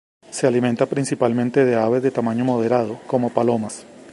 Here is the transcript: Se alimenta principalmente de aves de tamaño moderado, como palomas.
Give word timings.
Se 0.31 0.47
alimenta 0.47 0.87
principalmente 0.87 1.63
de 1.63 1.75
aves 1.75 2.01
de 2.01 2.09
tamaño 2.09 2.43
moderado, 2.43 2.99
como 3.05 3.29
palomas. 3.29 3.85